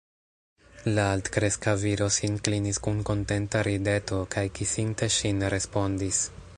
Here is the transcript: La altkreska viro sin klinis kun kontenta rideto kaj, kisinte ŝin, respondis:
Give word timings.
La 0.95 1.03
altkreska 1.17 1.75
viro 1.83 2.07
sin 2.17 2.39
klinis 2.47 2.81
kun 2.87 3.05
kontenta 3.11 3.63
rideto 3.69 4.23
kaj, 4.37 4.47
kisinte 4.61 5.15
ŝin, 5.19 5.49
respondis: 5.57 6.29